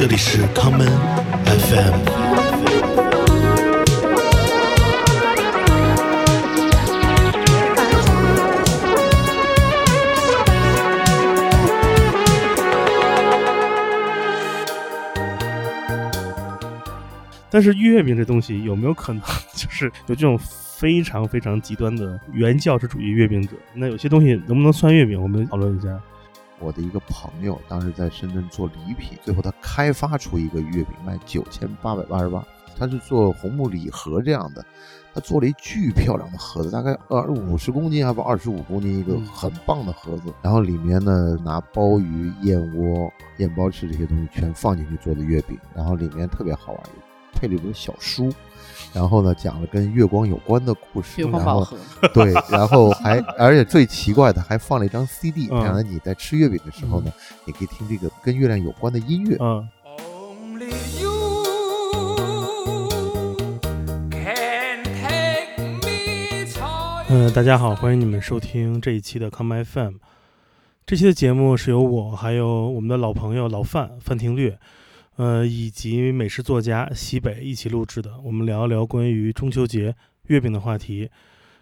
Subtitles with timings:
[0.00, 0.88] 这里是康门
[1.44, 1.92] FM。
[17.50, 19.20] 但是月饼这东西有没有可能
[19.52, 20.38] 就是有这种
[20.78, 23.52] 非常非常极端的原教旨主义月饼者？
[23.74, 25.22] 那有些东西能不能算月饼？
[25.22, 25.88] 我们讨论一下。
[26.60, 32.44] 我的一个朋友当时在深圳做礼品，最后他开发出一个月饼卖九千八百八十八，
[32.78, 34.64] 他是做红木礼盒这样的，
[35.14, 46.82] 他做了一巨漂亮的盒子，大概二五十公斤还不二十五公斤一个嗯很棒的盒子，然后里面呢拿鲍鱼、燕窝、燕包翅这些东西全放进去做的月饼，然后里面特别好玩，
[47.32, 48.32] 配了一本小书。
[48.92, 51.76] 然后呢，讲了跟月光有关的故事，月光然后宝盒，
[52.12, 57.12] 对，然后还而且最奇怪的还放了一张 CD，嗯让你在吃月饼的时候呢，
[57.44, 59.36] 你可以听这个跟月亮有关的音乐。
[59.40, 61.44] 嗯，Only you
[64.10, 66.46] can take me
[67.08, 69.94] 呃，大家好，欢迎你们收听这一期的 Come FM。
[70.84, 74.58] 这期的节目是由我还有我们的老朋友老范范廷略，
[75.20, 78.18] 呃，以及美食作家西北一起录制的。
[78.24, 79.94] 我们聊一聊关于中秋节
[80.28, 81.10] 月饼的话题。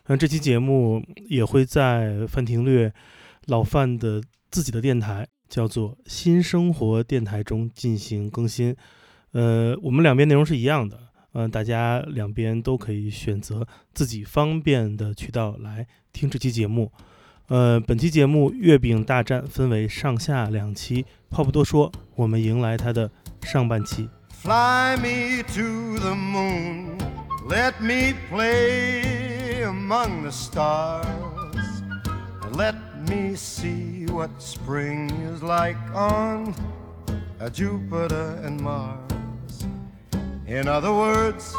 [0.07, 2.93] 那、这期节目也会在范廷略
[3.47, 8.77] 老范的自己的电台，叫做新生活电台中进行更新。
[9.33, 10.97] 呃，我们两边内容是一样的，
[11.33, 16.93] 呃，大家两边都可以选择自己方便的渠道来听这期节目。
[17.49, 23.11] 呃，本期节目月饼大战分为上下两期，话不多说，我们迎来它的
[23.48, 24.10] 上半期。
[24.30, 26.98] Fly me to the moon,
[27.46, 31.06] let me play among the stars,
[32.42, 32.76] and let
[33.08, 36.54] me see what spring is like on
[37.40, 39.66] uh, Jupiter and Mars.
[40.46, 41.56] In other words,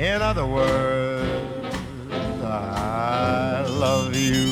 [0.00, 1.24] In other words,
[2.44, 4.46] I love you.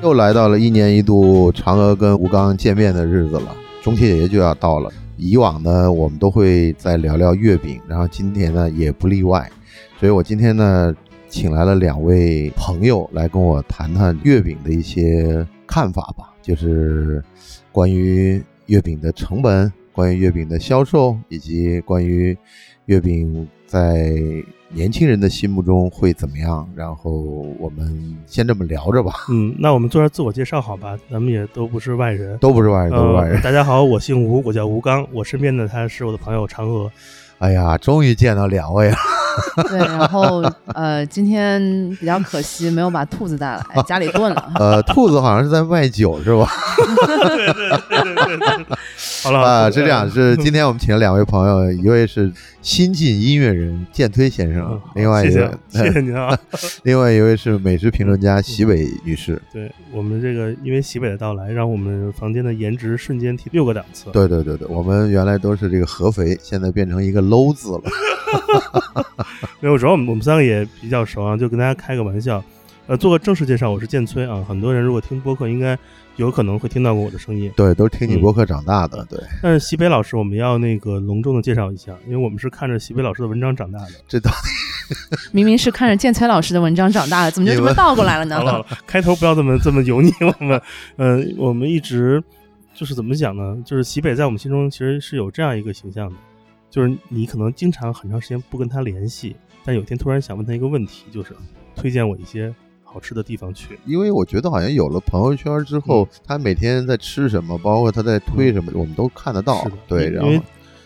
[0.00, 4.90] 又来到了一年一度嫦娥跟吴刚见面的日子了，中秋节就要到了。
[5.18, 9.52] 以往呢，我们都会再聊聊月饼，然后今天呢也不例外。
[10.00, 10.92] 所以我今天呢，
[11.32, 17.24] 请来了两位朋友来跟我谈谈月饼的一些看法吧，就是
[17.72, 22.36] 关于月饼的成本，关于月饼的销售，以及关于
[22.84, 24.12] 月饼在
[24.68, 26.68] 年轻人的心目中会怎么样。
[26.76, 27.10] 然后
[27.58, 30.98] 我们先这么聊着吧，嗯，那我们做下自我介绍好吧？
[31.10, 33.40] 咱们也都不是外人，都不是外人，都是外人呃。
[33.40, 36.92] 大家好，我姓吴，我叫吴刚，我身边的他是我的朋友嫦娥。
[37.42, 38.96] 哎呀，终于见到两位了。
[39.68, 40.42] 对，然后
[40.74, 41.60] 呃，今天
[41.98, 44.52] 比较可惜没有把兔子带来，家里炖了。
[44.56, 46.46] 呃，兔子好像是在卖酒是吧？
[49.22, 56.36] 好了啊，是这样，是今天我们请了两位朋友，一位是新晋音乐人建推先生嗯，另外一位谢，谢谢 您啊。
[56.82, 59.40] 另外一位是美食评论家席伟女士。
[59.52, 64.10] 对我们这个，因为席北的到来，让我们房间的颜值瞬间提六个档次。
[64.12, 67.82] 对对对对，我们原来都是这个合肥，现在变成一个 low 字了。
[69.60, 72.42] 没有，主要我们我们三个也比较熟啊，就跟大家开个玩笑。
[72.88, 74.44] 呃，做个正式介绍，我是建崔啊。
[74.48, 75.78] 很多人如果听播客，应该
[76.16, 77.50] 有可能会听到过我的声音。
[77.56, 79.04] 对，都是听你嗯播客长大的。
[79.08, 83.92] 对，但是西北老师，我们要那个隆重的介绍一下，因为我们是看着西北老师的文章长大的。
[84.08, 88.42] 这到底 明明是看着建崔老师的文章长大的，怎么就这么倒过来了呢 好？
[88.42, 90.12] 了好了，开头不要这么这么油腻。
[90.20, 90.60] 我们，
[90.96, 92.20] 嗯、我们一直
[92.74, 93.56] 就是怎么讲呢？
[93.64, 96.16] 就是西北在我们心中其实是有这样一个形象的，
[96.68, 101.30] 就是你可能经常很长时间不跟他联系，但有一天突然想问他一个问题，就是
[101.76, 102.52] 推荐我一些
[102.92, 103.78] 好吃的地方去。
[103.86, 109.66] 因为我觉得好像有了朋友圈之后，他每天在吃什么，包括他在推什么，我们都看得到。
[109.88, 110.42] 对，然后因为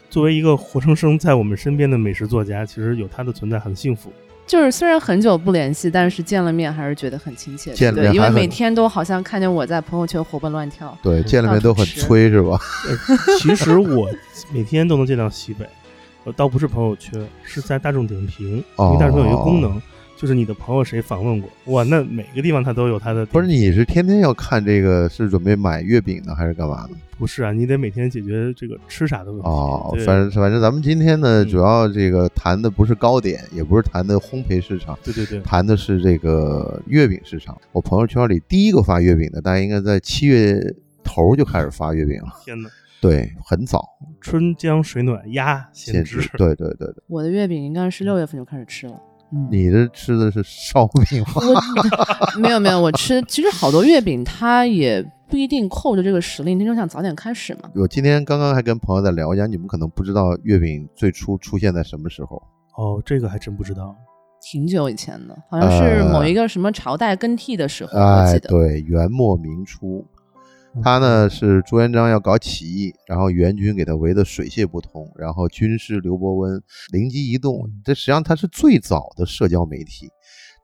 [0.08, 4.12] 作为一个活生生在我们身边的美食作家，其实有他的存在很幸福。
[4.46, 7.76] 就是虽然很久不联系，但是见了面还是觉得很亲切的。
[7.76, 10.96] 见了面对，因为每天都好像看见我在朋友圈活蹦乱跳。
[11.02, 12.56] 对，见了面都很催是吧？
[13.40, 14.08] 其实我
[14.52, 15.66] 每天都能见到西北，
[16.22, 19.82] 呃，倒不是朋友圈，是在大众点评，因为大众有一个功能，
[20.16, 23.26] 就是你的朋友谁访问过，哇，那每个地方他都有他的。
[23.26, 26.96] 不是，你是天天要看这个，是准备买月饼呢，还是干嘛呢？
[27.18, 29.46] 不是啊，你得每天解决这个吃啥的问题。
[29.46, 37.56] 哦，反正反正咱们今天呢，嗯主要这个谈的不是糕点，也不是谈的烘焙市场，对对对，谈的是这个月饼市场。
[37.72, 40.58] 我朋友圈里第一个发月饼的，大家应该在七月
[41.04, 42.68] 头就开始发月饼了，天哪，
[43.00, 43.86] 对，很早，
[44.20, 46.20] 春江水暖鸭先知。
[46.20, 47.02] 先知，对对对对。
[47.06, 48.92] 我的月饼应该是六月份就开始吃了。
[48.92, 49.00] 嗯，
[49.50, 51.42] 你这吃的是烧饼吗？
[52.34, 57.70] 我 没有没有，我吃其实好多月饼它也不一定扣着这个时令，那就想早点开始嘛。
[57.74, 62.40] 我今天刚刚还跟朋友在聊，我讲你们可能不知道月饼最初出现在什么时候。
[62.76, 63.94] 哦，这个还真不知道。
[64.40, 68.48] 挺久以前的，好像是某一个什么朝代更替的时候，我记得。
[68.48, 70.15] 对，元末明初，嗯
[70.82, 76.62] 他呢是朱元璋要搞起义，然后元军给他围得水泄不通，然后军师刘伯温
[76.92, 80.08] 灵机一动，这实际上他是最早的社交媒体。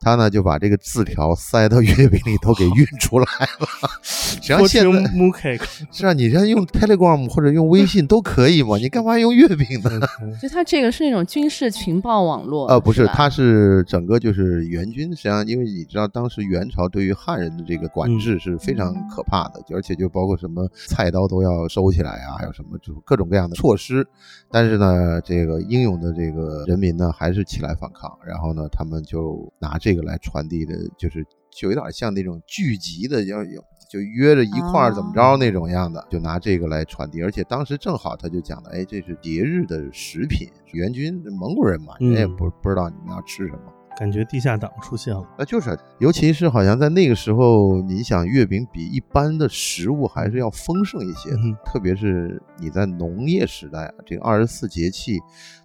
[0.03, 3.25] 他呢就把这个字条塞到月饼里头给运出来
[3.59, 3.67] 了。
[4.03, 4.99] 实际上现在
[5.91, 10.05] 是啊，你这用 Telegram 或者用微信都可以嘛，你干嘛用月饼呢？
[10.21, 24.05] 嗯 就他这个是那种军事情报网络，呃，不是，他是整个就是元军，实际上因为你知道当时元朝对于汉人的这个管嗯制是非常可怕的，而且就包括什么菜刀都要收起来啊，还有什么就各种各样的措施。
[24.51, 33.63] 但是呢，这个英勇的这个人民呢还是起来反抗，然后呢，他们就拿这个来传递的，就是就有点像那种聚集的，要有。
[33.91, 45.23] 就约着一块儿怎么着那种样的，就拿这个来传递，而且当时正好他就讲了，哎，这是节日的食品，元军蒙古人嘛，人也嗯不不知道你们要吃什么，感觉地下党出现了。
[45.37, 55.19] 那就是，尤其是好像在那个时候，你想月饼比一般的食物还是要丰盛一些的，嗯特别是你在农业时代啊，这个二十四节气，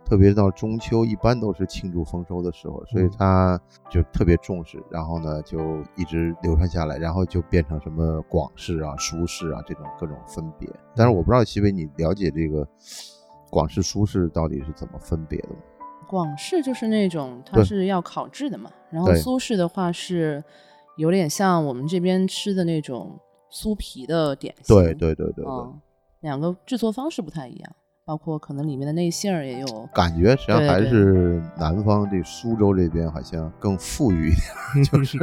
[0.08, 3.60] 特别到中秋，一般都是庆祝丰收的时候，所以嗯他
[3.90, 5.58] 就特别重视，然后呢就
[5.96, 10.69] 一直流传下来，然后就变成什么广式啊、苏式啊这种各种分别。
[10.96, 12.66] 但是我不知道西北你了解这个
[13.50, 15.56] 广式、苏式到底是怎么分别的吗？
[16.08, 20.43] 广式就是那种它是要烤制的嘛，然后苏式的话是
[20.96, 23.19] 有点像我们这边吃的那种
[23.52, 24.75] 酥皮的点心。
[24.75, 25.44] 对对对对对。
[25.44, 25.78] 嗯，
[26.20, 27.76] 两个制作方式不太一样，
[28.08, 29.87] 包括可能里面的内馅儿也有。
[29.93, 34.32] 感觉实际上还是南方这苏州这边好像更富裕一
[34.81, 35.19] 点，就 是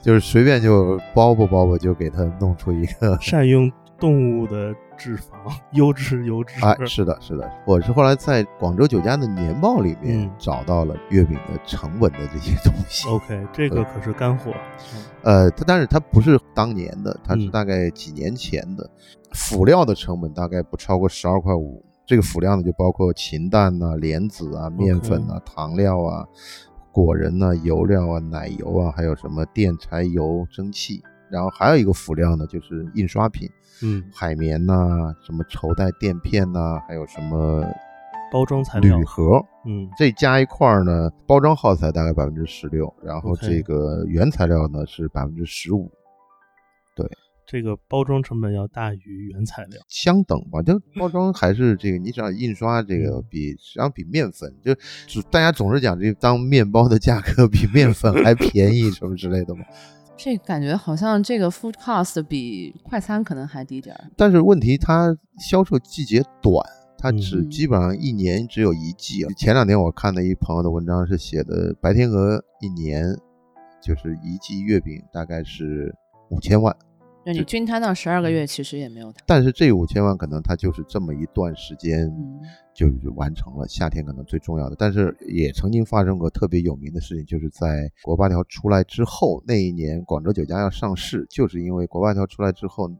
[0.00, 3.18] 就是随便就包吧包吧就给它弄出一个。
[3.20, 3.70] 善用
[4.00, 6.54] 动物的脂肪，优质油脂。
[6.64, 13.06] 哎，是的，是的，我是后来在广州酒家的年报里面嗯找到了月饼的成本的这些东西。
[13.10, 14.50] OK， 这个可是干货。
[15.22, 18.88] 呃，它但是它不是当年的，它是嗯大概几年前的。
[19.34, 21.84] 辅料的成本大概不超过十二块五。
[22.06, 26.26] 这个辅料呢，就包括禽蛋呐、莲子啊、面粉啊、糖料啊、
[26.90, 31.02] 果仁呐、油料啊、奶油啊，还有什么电柴油、蒸汽。
[31.30, 33.48] 然后还有一个辅料呢，就是印刷品，
[33.82, 37.64] 嗯，海绵呐、什么绸带垫片呐、还有什么
[38.30, 39.04] 包装材料铝。
[39.04, 39.42] 盒。
[39.64, 45.90] 嗯这加一块儿呢，包装耗材大概百分之十六，然后这个原材料呢是百分之十五。
[47.52, 49.78] 这个包装成本要大于原材料。
[49.86, 54.74] 相等吧，就 包装还是这个，你只要印刷这个嗯比实际上比面粉，就
[55.06, 59.62] 就大家总是讲这当面包的价格比面粉还便宜什么之类的嘛。
[60.16, 64.10] 这感觉好像这个 food cost 比快餐可能还低点儿。
[64.16, 66.64] 但是问题它销售季节短，
[66.96, 69.26] 它只嗯基本上一年只有一季。
[69.36, 73.04] 前两天我看的一朋友的文章是写的白天鹅一年
[73.82, 75.94] 就是一季月饼大概是
[76.30, 76.74] 五千万。
[77.24, 79.22] 那你均摊到十二个月，其实也没有它。
[79.26, 82.40] 但是这五千万可能它就是这么一段时间嗯
[82.74, 84.74] 就是完成了，夏天可能最重要的。
[84.76, 92.90] 但是也曾经发生过特别有名的事情，就是在国八条出来之后，那一年广州酒家要上市，就是因为国八条出来之后，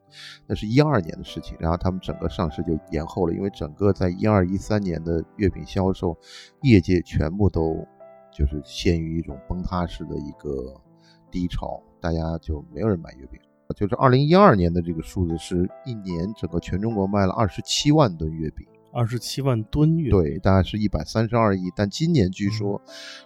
[0.47, 6.17] 那是一二年的事情，然后他们整个上市就延后了，因为整个在一二一三年的月饼销售，
[6.61, 7.77] 业界全部都
[8.33, 10.81] 就是陷于一种崩塌式的一个
[11.31, 13.41] 低潮，大家就没有人买月饼。
[13.73, 20.19] 就是二零一二年的这个数字是一年整个全中国卖了二十七万吨月饼，二十七万吨月饼。
[20.19, 22.81] 对，大概是一百三十二亿，但今年据说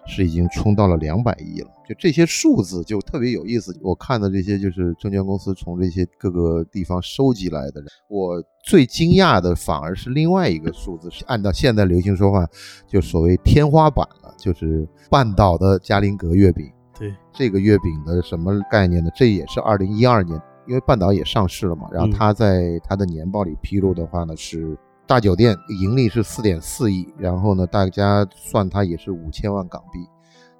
[0.06, 1.70] 是已经冲到了两百亿了。
[1.88, 3.76] 就这些数字就特别有意思。
[3.80, 7.80] 我看的这些就是证券公司从这些各个地方收集来的。
[8.08, 12.48] 我最惊讶的反而是另外一个数字，是按照现在流行说法，
[12.88, 16.68] 就所谓天花板了，就是半岛的嘉陵阁月饼。
[16.98, 19.10] 对，这个月饼的什么概念呢？
[19.14, 21.88] 这也是二零一二年，因为半岛也上市了嘛。
[21.92, 24.76] 然后他在他的年报里披露的话呢，是
[25.06, 29.98] 大酒店盈利是四点四亿，然后呢，大家算它也是五千万港币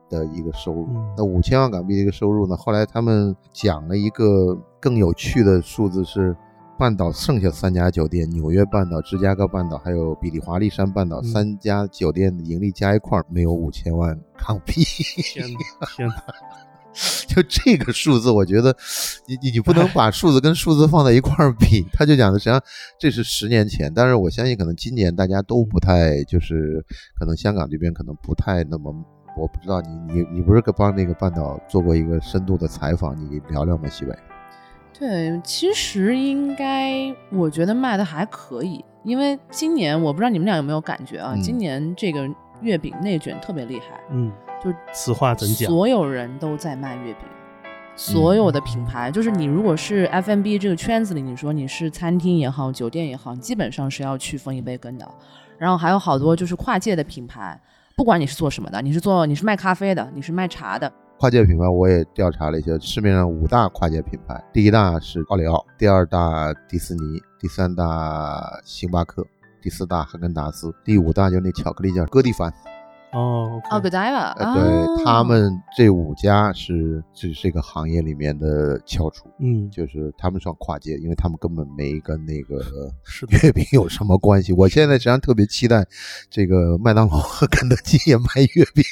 [0.09, 0.87] 的一个收入。
[0.91, 6.37] 嗯那五千万港币的一个收入呢，后来他们讲了一个更有趣的数字是。
[6.79, 14.83] 半岛剩下三家酒店，纽约半岛、芝加哥半岛，还有比利华利山半岛嗯三家酒店的盈利加一块儿没有五千万港币。
[14.83, 16.15] 天哪，天哪！
[17.29, 18.75] 就这个数字，我觉得
[19.27, 21.87] 你你你不能把数字跟数字放在一块儿比。
[21.93, 22.63] 他就讲的实际上
[22.99, 26.85] 这是十年前，但是我相信可能今年大家都不太就是
[27.19, 28.95] 可能香港这边可能不太那么。
[29.39, 33.87] 我不知道你你你不是帮那个半岛做过一个深度的采访，你聊聊吗？
[33.91, 34.17] 西北？
[34.99, 42.29] 对，其实应该我觉得卖的还可以，因为今年我不知道你们俩有没有感觉啊，嗯今年这个
[42.63, 45.69] 月饼内卷特别厉害，嗯，就是此话怎讲？
[45.69, 47.23] 所有人都在卖月饼，
[47.95, 55.07] 所有的品牌，就是你如果是 FMB 这个圈子里，你说你是餐厅也好，酒店也好，基本上是要去分一杯羹的。
[55.59, 57.59] 然后还有好多就是跨界的品牌，
[57.97, 69.27] 不管你是做什么的，你是做你是卖咖啡的，你是卖茶的，跨界品牌我也调查了一下，市面上五大跨界品牌，第一大是奥利奥，第二大迪士尼，第三大星巴克，
[69.63, 72.53] 第四大哈根达斯，第五大就那巧克力叫哥蒂凡。
[73.17, 82.61] 哦哦，OK，，Godiva，呃，对他们这五家是是这个行业里面的翘楚，嗯，就是他们算跨界，因为他们根本没跟那个，
[83.43, 84.53] 月饼有什么关系。
[84.53, 85.85] 我现在实际上特别期待
[86.29, 88.85] 这个麦当劳和肯德基也卖月饼，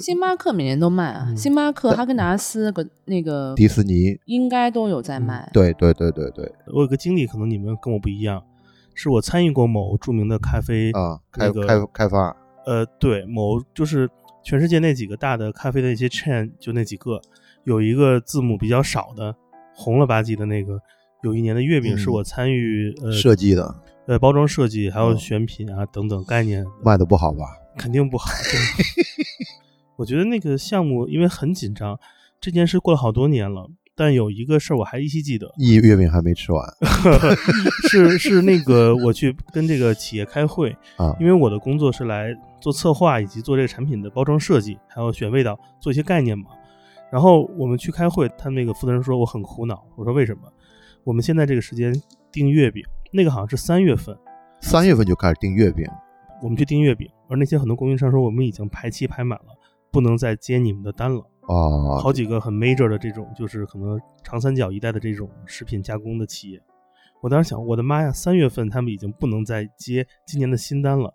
[0.00, 5.48] 星巴克每年都卖啊，嗯星巴克、哈根达斯个那个迪士尼，应该都有在卖。
[5.52, 8.42] 对对对对对我有个经历，可能你们跟我不一样，
[8.94, 14.08] 是我参与过某著名的咖啡啊，开那个开开发，呃，对，某就是
[14.42, 17.20] 全世界那几个大的咖啡的一些 chain，就那几个，
[17.64, 19.34] 有一个字母比较少的，
[19.74, 20.80] 红了吧唧的那个，
[21.22, 23.74] 有一年的月饼是嗯我参与、呃设计的
[24.06, 27.44] 呃包装设计，还有嗯选品啊、等等概念，卖的不好吧？
[27.78, 28.30] 肯定不好。
[29.96, 31.98] 我觉得那个项目因为很紧张，
[32.40, 36.66] 这件事过了好多年了，但有一个事儿我还依稀记得，一月饼还没吃完
[37.88, 46.46] 是是那个我去跟这个企业开会，啊因为我的工作是来做策划以及做这个产品的包装设计，还有选味道，做一些概念嘛。
[47.10, 50.42] 然后我们去开会，他那个负责人说我很苦恼，我说为什么？
[51.04, 51.92] 我们现在这个时间
[52.30, 54.16] 订月饼，那个好像是三月份，
[54.60, 55.84] 三月份就开始订月饼，
[56.40, 59.46] 我们去订月饼，而那些很多供应商说我们已经排期排满了，
[59.90, 61.22] 不能再接你们的单了。
[61.48, 66.62] 哦，好几个很 major 的这种，就是可能长三角一带的这种食品加工的企业。
[67.20, 71.12] 我当时想，我的妈呀，三月份他们已经不能再接今年的新单了，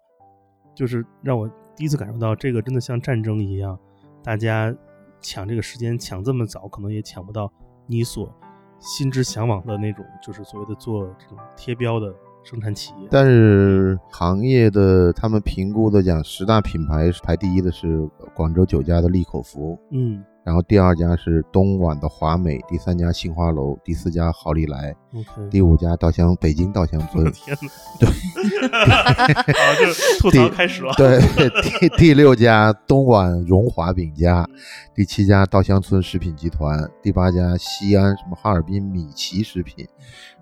[0.77, 3.75] 就是让我第一次感受到这个真的像战争一样，
[4.23, 4.71] 大家
[5.19, 7.51] 抢这个时间抢这么早，可能也抢不到
[7.87, 8.31] 你所
[8.79, 13.07] 心之向往的那种，就是所谓的做这种贴标的生产企业。
[13.09, 24.95] 但是行业的他们评估的讲，十大品牌排第一的是广州酒家的利口福，嗯然后第二家是东莞的华美，第三家杏花楼，第四家好利来
[25.51, 27.25] 第五家稻香北京稻香村！
[27.99, 28.07] 对，
[29.51, 30.93] 好， 就吐槽开始了。
[30.95, 31.19] 对，
[31.61, 34.47] 第第六家东莞荣华饼家，
[34.95, 39.85] 第七家稻香村食品集团，第八家西安什么哈尔滨米奇食品，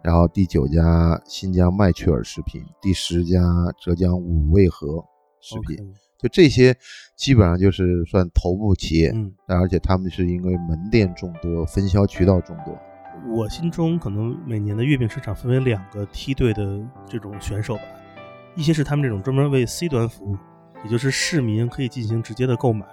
[0.04, 3.42] 然后第九家新疆麦趣尔食品，第十家
[3.82, 5.04] 浙江五味和
[5.42, 5.76] 食品。
[6.26, 6.76] 就这些
[7.16, 9.32] 基本上就是算头部企业，嗯。
[9.48, 12.76] 但而且他们是因为门店众多，分销渠道众多。
[13.30, 17.82] 我心中可能每年的月饼市场分为两个梯队的这种选手吧，
[18.56, 20.36] 一些是他们这种专门为 C 端服务，
[20.84, 22.86] 也就是市民可以进行直接的购买，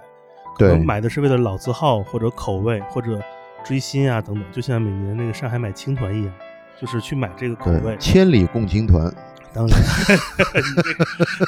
[0.59, 3.19] 可能对买的是为了老字号或者口味或者
[3.65, 6.35] 追星啊等等，就像每年那个上海买青团一样，
[6.79, 7.97] 就是去买这个口味，。
[7.99, 9.13] 千里共青团，
[9.55, 11.05] 当然， 你这个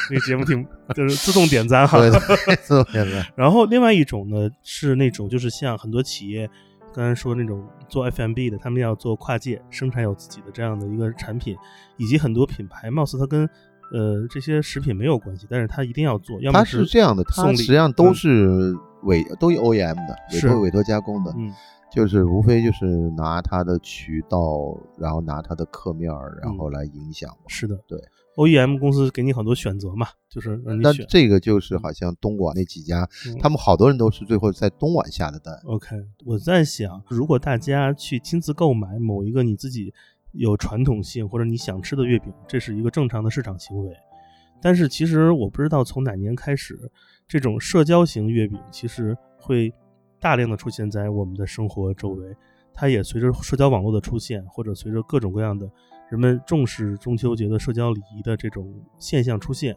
[0.09, 1.99] 这个节目挺就是自动点赞哈。
[1.99, 6.49] 对对，自动点赞 然后另外一种呢是那种就是像很多企业
[6.95, 11.57] 刚才说那种做 FMB 的，他们要做跨界生产有自己的这样的一个产品，
[11.97, 13.49] 以及很多品牌，貌似它跟
[13.93, 21.33] 呃这些食品没有关系，但是它一定要做，要么它是这样的，它实际上都嗯是委都有 OEM 的，委是托委托加工的。
[21.37, 21.53] 嗯
[21.95, 22.87] 就是无非就是
[23.17, 27.45] 拿它的渠道，然后拿它的客面儿，然后来影响嘛。
[27.47, 27.97] 是的，对
[28.35, 31.07] ，OEM 公司给你很多选择嘛，就是让你但选。
[31.09, 35.55] 这个就是好像东莞那几家，嗯他们好多人都是最后在东莞下的单。
[35.67, 39.95] OK，我在想，如果大家去亲自购买某一个你自己
[40.33, 43.93] 有传统性或者你想吃的月饼，这是一个正常的市场行为。
[44.61, 46.91] 但是其实我不知道从哪年开始，
[47.29, 49.73] 这种社交型月饼其实会
[50.25, 52.35] 大量的出现在我们的生活周围。
[52.73, 55.71] 它也随着社交网络的出现，或者随着各种各样的
[56.09, 59.77] 人们重视中秋节的社交礼仪的这种现象出现，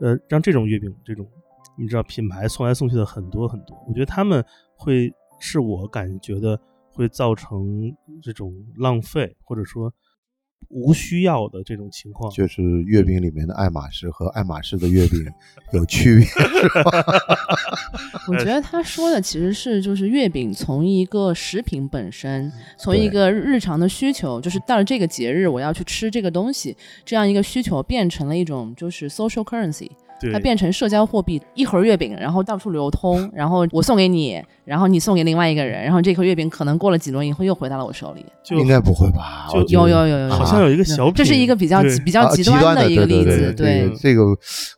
[0.00, 1.28] 呃，让这种月饼这种
[1.76, 4.42] 你知道品牌送来送去的很多很多，我觉得他们
[4.74, 6.58] 会是我感觉的
[6.94, 9.92] 会造成这种浪费或者说
[10.70, 12.30] 无需要的这种情况。
[12.32, 15.24] 就是月饼里面的爱马仕和爱马仕的月饼
[15.72, 17.04] 有区别，是吧？
[18.28, 38.24] 我觉得他说的其实是，就是月饼从一个食品本身，从一个日常的需求，就是到了这个节日我要去吃这个东西，这样一个需求变成了一种就是 social currency，对它变成社交货币，一盒月饼，然后到处流通，然后我送给你，然后你送给另外一个人，然后这盒月饼可能过了几轮以后又回到了我手里。
[38.44, 39.46] 就应该不会吧？
[39.50, 44.22] 就有有有有有，好像有一个小品，这是一个比较比较啊极极端的一个例子，对这个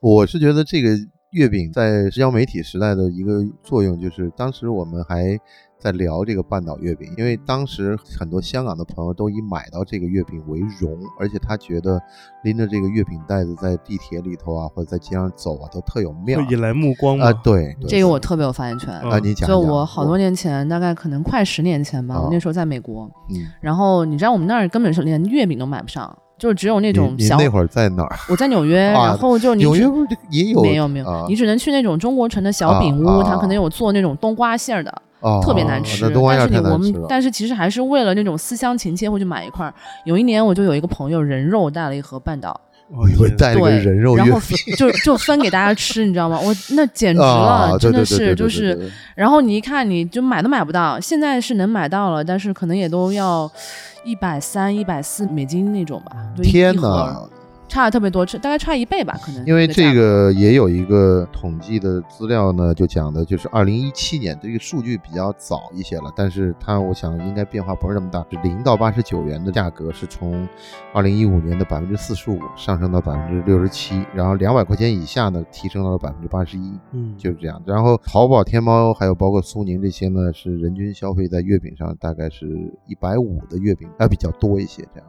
[0.01, 0.91] 我是觉得这个
[1.33, 5.39] 月饼在社交媒体时代的一个作用，就是当时我们还
[5.81, 11.99] 在聊这个半岛月饼，因为当时很多香港的朋友都以买到这个月饼为荣，而且他觉得
[12.45, 17.29] 拎着这个月饼袋子在地铁里头啊，或者在街上走啊，都特有面引来目光嘛。
[17.29, 17.33] 啊。
[17.43, 18.93] 对，对这个我特别有发言权。
[19.03, 27.39] 嗯啊，你讲讲就我好多年前，大概可能快十年前吧，哦我那时候在美国，嗯，然后你知道我们那儿根本是连月饼都买不上，就是只有那种小。
[27.39, 28.17] 那会儿在哪儿？
[28.29, 30.61] 我在纽约，啊然后就纽约不是也有？
[30.61, 36.03] 没有没有，啊你只能去那种中国城的小饼屋，它可能有做那种冬瓜馅儿的，哦特别难吃。
[36.03, 36.77] 但是你我。
[36.77, 39.73] 们但是其实还是为了那种思乡情切会去买一块儿。
[40.05, 42.59] 有一年我就有一个朋友人肉带了一盒半岛，
[42.91, 44.41] 我以为带了个对，人肉然后
[44.77, 46.39] 就就分给大家吃，你知道吗？
[46.43, 53.51] 我那简直了，啊，真的是就是然后你一看，你就买都买不到，现在是能买到了，但是可能也都要
[54.05, 56.13] 一百三、一百四美金那种吧。
[56.37, 57.40] 就一盒哪！
[57.71, 59.47] 差的特别多，这大概差一倍吧，可能。
[59.47, 70.47] 因为这个也有一个统计的资料呢，就讲的就是二零一七年这个数据比较早一些了，但是它我想应该变化不是那么大，是零到八十九元的价格是从
[70.93, 77.63] 二零一五年的百分之四十五上升到百分之六十七，然后两百块钱以下呢提升到了百分之八十一，嗯，就是这样。
[77.65, 82.47] 然后淘宝、天猫还有包括苏宁这些呢，是人均消费在月饼上大概是
[82.87, 85.09] 一百五的月饼，还比较多一些这样。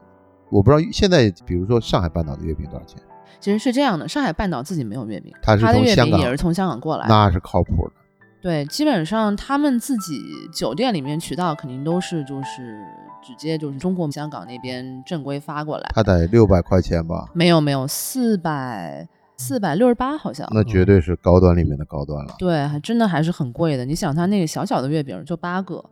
[0.52, 3.02] 我不知道现在，比如说上海半岛的月饼多少钱？
[3.40, 7.08] 其实是这样的，上海半岛自己没有月饼，它是的月饼从香港也是从香港过来。
[7.08, 7.94] 那是靠谱的。
[8.42, 10.20] 对，基本上他们自己
[10.54, 12.84] 酒店里面渠道肯定都是就是
[13.24, 15.90] 直接就是中国香港那边正规发过来。
[15.94, 17.30] 它得六百块钱吧？
[17.34, 20.48] 没有没有，四百四百六十八好像。
[20.52, 22.36] 那绝对是高端里面的高端了。
[22.38, 23.86] 对，还真的还是很贵的。
[23.86, 25.84] 你想，它那个小小的月饼就八个，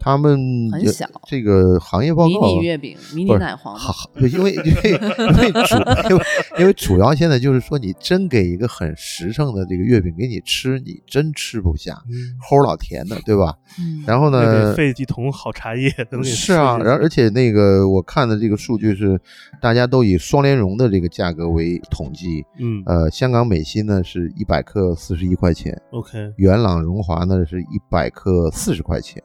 [0.00, 3.74] 他们很小这个行业报告迷你月饼、迷你奶黄。
[3.76, 5.76] 好，因为因为因为主
[6.08, 6.24] 因为
[6.60, 13.54] 因为主要现在就是说，你真给一个很实诚的这个月饼给你吃，你真吃不下，嗯齁老甜的，对吧？
[13.78, 19.20] 嗯然后呢得，费几桶好茶叶才能给是啊，然后而且那个我看的这个数据是，
[19.60, 29.22] 大家都以双莲蓉的这个价格为统计，嗯呃，香港美心呢是一百克四十一块钱，，OK，元朗荣华呢是一百克四十块钱，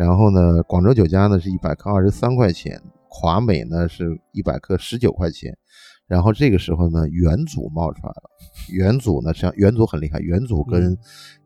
[0.00, 5.54] 然后呢，广州酒家呢是一百克二十三块钱，华美呢是一百克十九块钱，
[6.06, 8.30] 然后这个时候呢，元祖冒出来了，
[8.72, 10.98] 元祖呢，实际上元祖很厉害，元祖跟、嗯。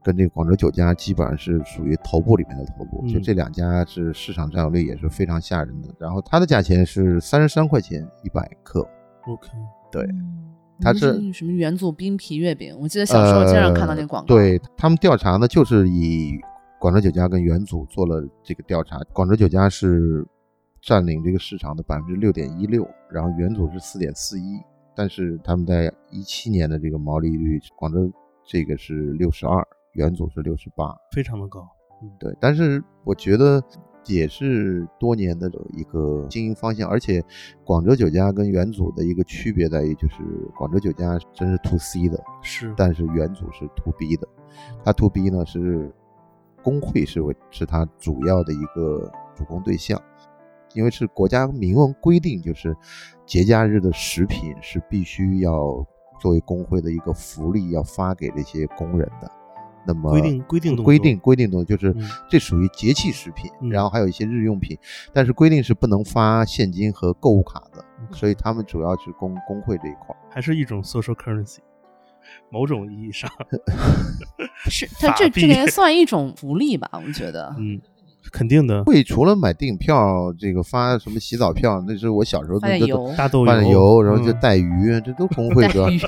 [0.04, 3.22] 跟这个广州酒家基本上是属于头部里面的头部，就嗯。
[3.22, 8.86] 这两家是市场占有率也是非常吓人的，然后它的价钱是三十三块钱一百克
[9.26, 9.48] ，OK，
[9.90, 14.34] 对嗯它是什么元祖冰皮月饼，我记得小时候经常看到那个广告。
[14.34, 16.38] 呃对他们调查呢，就是以
[16.84, 20.22] 广州酒家跟元祖做了这个调查，广州酒家是
[20.82, 24.60] 占领这个市场的百分之六点一六，然后元祖是四点四一，
[24.94, 28.12] 但是他们在一七年的这个毛利率，广州
[28.46, 31.66] 这个是六十二，元祖是六十八，非常的高。
[32.20, 33.64] 对，但是我觉得
[34.04, 37.24] 也是多年的一个经营方向，而且
[37.64, 40.16] 广州酒家跟元祖的一个区别在于，就是
[40.54, 44.28] 广州酒家真是 to C 的，是，但是元祖是 to B 的，
[44.84, 45.90] 它 to B 呢是
[46.64, 50.00] 工会是为是它主要的一个主攻对象，
[50.72, 52.74] 因为是国家明文规定，就是
[53.24, 55.86] 节假日的食品是必须要
[56.18, 59.30] 作为工会的一个福利要发给这些工人的，
[59.86, 62.08] 那么规定规定规定规定东西就是嗯。
[62.30, 63.68] 这属于节气食品，嗯。
[63.70, 64.78] 然后还有一些日用品，
[65.12, 70.16] 但是规定是不能发现金和购物卡的，所以他们主要是工工会这一块。
[70.30, 71.58] 还是一种 social currency，
[72.50, 73.30] 某种意义上，
[74.70, 76.88] 是它这这个也算一种福利吧？
[76.92, 77.54] 我觉得。
[77.58, 77.80] 嗯，
[78.32, 85.88] 肯定的，会除了买电影票，这个发什么洗澡票，那是我小时候发那这点油，大豆油，然后就嗯带鱼，这都工会主要。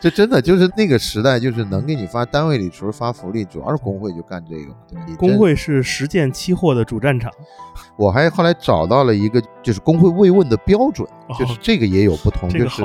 [0.00, 4.74] 这真的就是那个时代，就是能给你发单位里除了发福利，主要是工会就干这个
[5.16, 7.30] 工会是实践期货的主战场，
[7.96, 12.82] 我还后来找到了一个，就是工会慰问的标准，哦就是这个也有不同，就是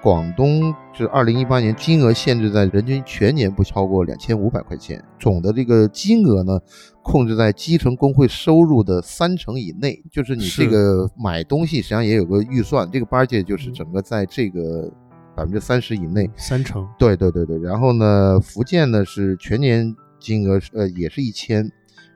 [0.00, 6.58] 广东是二零一八年金额限制在人均全年不超过两千五百块钱，总的这个金额呢
[7.02, 14.88] 控制在基层工会收入的三成以内，就是你这个买东西实际上也有个预算，这个 budget 就是嗯整个在这个
[15.34, 16.30] 百分之三十以内。
[16.36, 21.68] 三成，对对对对，然后呢，福建呢是全年金额是呃也是一千，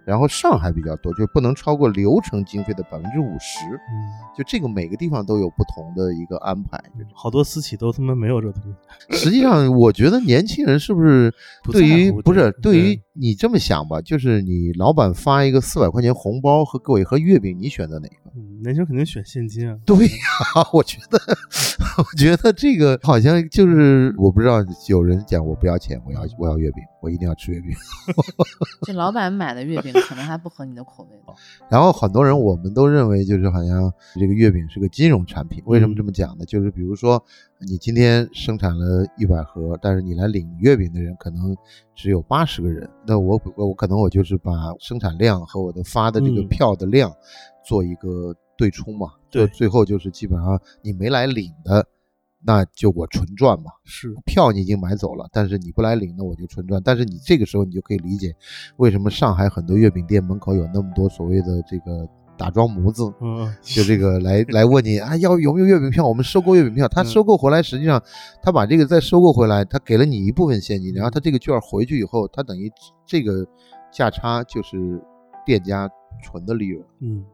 [0.09, 3.67] 然后上海比较多，就不能超过流程经费的百分之五十。
[3.67, 3.93] 嗯，
[4.35, 6.83] 就这个每个地方都有不同的一个安排。
[6.99, 8.63] 就是好多私企都他妈没有这东
[9.11, 11.31] 西，实际上，我觉得年轻人是不是
[11.65, 18.31] 对于不是对于对你这么想吧，就是你老板发一个四百块钱红包和给我一盒月饼，你选择哪个？
[18.37, 20.13] 嗯，年轻人肯定选现金啊，对呀、
[20.73, 21.19] 我觉得，
[21.99, 27.71] 我觉得这个好像就是我不知道有人讲我不要钱，我要我要月饼，我一定要吃月饼。
[28.87, 31.19] 这老板买的月饼可能还不合你的口味。
[31.69, 36.45] 然后很多人我们都认为就是好像这个月饼是个金融产品，为什么这么讲呢？
[36.45, 37.25] 就是比如说
[37.61, 41.57] 你今天生产了一百盒，但是你来领月饼的人可能
[41.93, 47.13] 只有八十个人，那我我我可能我就是把生产量和我的发的这个嗯票的量
[47.65, 51.85] 做一个对冲嘛，对就最后就是基本上你没来领的，
[52.45, 53.73] 那就我纯赚嘛。
[53.85, 56.81] 是，票你已经买走了，但是你不来领，那我就纯赚。
[56.85, 58.33] 但是你这个时候你就可以理解，
[58.77, 66.07] 为什么上海很多月饼店门口有那么多所谓的这个打桩模子，嗯，嗯就这个来 来问你啊，要有没有月饼票？
[66.07, 66.87] 我们收购月饼票。
[66.89, 68.03] 他嗯收购回来，实际上
[68.43, 72.71] 他把这个再收购回来，他给了你一部分现金，然后他这个券回去以后，他等于
[73.05, 73.45] 这个
[73.93, 75.03] 价差就是
[75.45, 75.91] 店家
[76.23, 77.25] 纯的利润，嗯，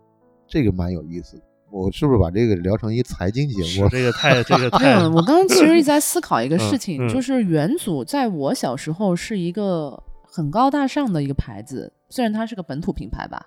[0.49, 1.43] 这个蛮有意思的。
[1.71, 3.89] 我是不是把这个聊成一财经节目？
[3.89, 13.45] 是这个太 这个没有，太，我刚刚其实一直在思考一个事嗯情，嗯就是元祖在我小时候是一个很高大上的一个牌子，虽然它是个本土品牌吧，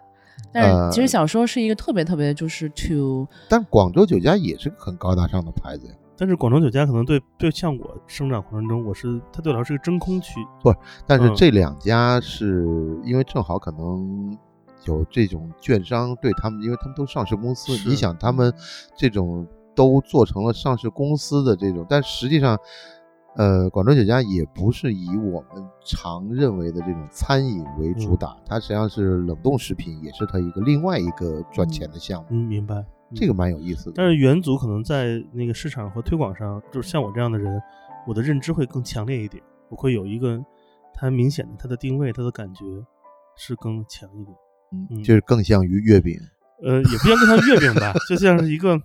[0.54, 5.94] 但是其实呃小时候是一个特别特别就是 to 但广州酒家也是个很高大上的牌子呀。
[6.20, 10.74] 但是广州酒家可能对对像我生长过程中，我是它对我来说是个真空区，不
[11.06, 11.36] 但是嗯。
[11.36, 12.66] 这两家是
[13.04, 14.36] 因为正好可能
[14.86, 18.52] 有这种券商对他们，因为他们都上市公司，你想他们
[18.98, 19.46] 这种
[19.76, 22.58] 都做成了上市公司的这种，但实际上，
[23.38, 32.84] 呃，广州酒家也不是以我们常认为的这种餐饮为主嗯打，它实际上是冷冻食品，也是它一个另外一个赚钱的项目，嗯，明白。
[33.16, 33.94] 这个蛮有意思的。
[33.96, 37.62] 但是元祖可能在那个市场和推广上，就是像我这样的人，
[38.08, 40.44] 我的认知会更强烈一点，我会有一个
[40.94, 42.66] 它明显的它的定位，它的感觉
[43.38, 44.36] 是更强一点。
[44.92, 46.20] 嗯就是更像于月饼，
[46.62, 48.78] 呃，也不像跟它月饼吧， 就像是一个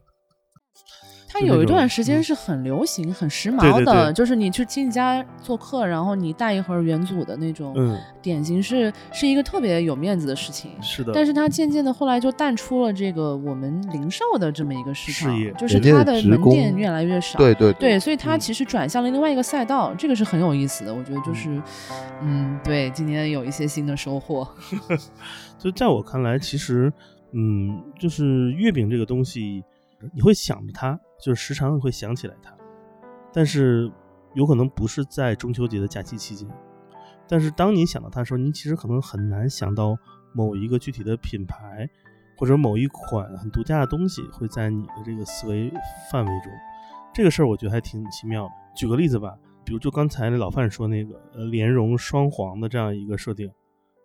[1.33, 10.71] 它有一段时间嗯是很流行、很时对髦对的，对就是你去亲戚家做客，然后你带一盒元祖的那种嗯，点心是，是一个特别有面子的事情。
[10.83, 17.39] 是的，但是它渐渐的后来就淡出了这个我们零售的这么一个市场事业，就是它的门店越来越少。
[17.39, 20.93] 对对对，所以它嗯其实转向了另外一个赛道，这个是很有意思的。
[20.95, 21.63] 我觉得就是，
[22.21, 24.47] 嗯，对，今年有一些新的收获。
[25.59, 26.93] 就在我看来，其实，
[27.33, 29.63] 嗯，就是月饼这个东西，
[30.13, 32.53] 你会想着它，就是时常会想起来它，
[33.33, 33.91] 但是
[34.35, 36.49] 有可能不是在中秋节的假期期间。
[37.29, 39.97] 但是当你想到它的时候，你其实可能很难想到
[40.35, 41.89] 某一个具体的品牌，
[42.37, 45.73] 或者某一款很独家的东西会在你的这个思维
[46.11, 46.53] 范围中。
[47.15, 48.51] 这个事儿我觉得还挺奇妙的。
[48.75, 53.49] 举个例子吧，比如就刚才那老范说那个呃莲蓉双黄的这样一个设定，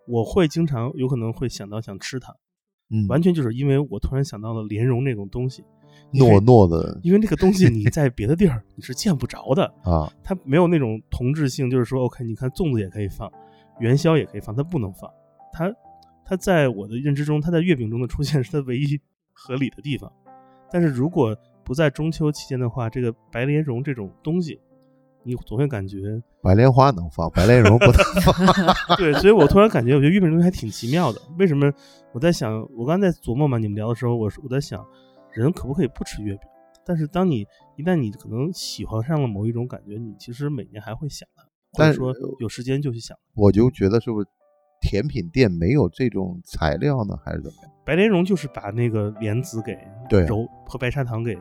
[0.07, 2.31] 我会经常有可能会想到想吃它，
[2.91, 5.63] 嗯，完全就是因为我突然想到了莲蓉这种东西，
[6.13, 13.31] 糯糯的因为那个东西你在别的地儿 你是见不着的，啊，它没有那种同质性，就是说，OK，你看粽子也可以放，
[13.79, 15.09] 元宵也可以放，它不能放。
[15.51, 15.73] 它
[16.25, 18.99] 它在我的认知中，它在月饼中的出现是它唯一
[19.33, 20.11] 合理的地方。
[20.71, 24.59] 但是如果不在中秋期间的话，这个白莲蓉这种东西，
[25.23, 28.33] 你总会感觉白莲花能放，白莲蓉不能放。
[28.97, 31.21] 对，所以我突然感觉，我觉得月饼这东西还挺奇妙的。
[31.37, 31.71] 为什么？
[32.13, 34.85] 我在想，我刚才在琢磨嘛，你们聊的时候，我是我在想，
[35.33, 36.41] 人可不可以不吃月饼？
[36.85, 41.43] 但是当你一旦你可能喜欢上了某一种感觉，你其实每年还会想它。
[41.73, 43.15] 或者说有时间就去想。
[43.35, 44.27] 我就觉得是不是
[44.81, 47.71] 甜品店没有这种材料呢，还是怎么样？
[47.85, 49.77] 白莲蓉就是把那个莲子给
[50.27, 51.37] 揉和白砂糖给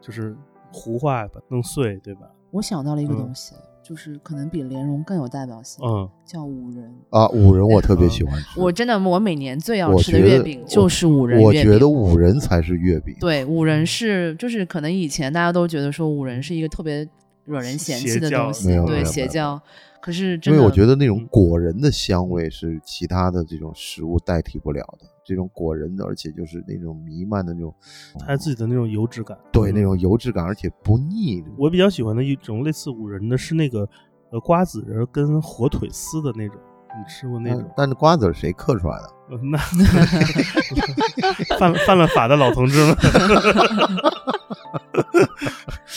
[0.00, 0.36] 就是
[0.72, 2.28] 糊化把弄碎，对吧？
[2.50, 3.54] 我想到了一个嗯东西，
[3.92, 6.82] 就是可能比莲蓉更有代表性，嗯，叫五仁。
[7.10, 11.60] 啊，五仁我特别喜欢吃，我真的，我每年最要吃的月饼就是五仁月饼。
[11.60, 13.14] 我觉得五仁才是月饼。
[13.20, 17.06] 对，五仁是就是可能以前大家都觉得说五仁是一个特别
[17.44, 19.60] 惹人嫌弃的东西对邪教。
[20.00, 27.72] 可是真因的，为我觉得那种嗯果仁的香味是其他的这种食物代替不了的，这种果仁的，而且就是那种弥漫的那种，
[28.18, 31.44] 它自己的那种油脂感，嗯对那种油脂感，而且不腻。
[31.56, 33.88] 我比较喜欢的一种类似五仁的是那个
[34.30, 36.56] 呃瓜子仁跟火腿丝的那种，
[36.98, 37.62] 你吃过那种？
[37.68, 39.04] 但但是瓜子儿谁嗑出来的？
[39.30, 39.56] 呃那
[41.58, 42.94] 犯犯了法的老同志们，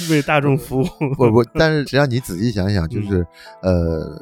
[0.09, 0.85] 为大众服务。
[1.15, 3.27] 不不，但是实际上你仔细想想，就嗯是
[3.61, 4.21] 呃，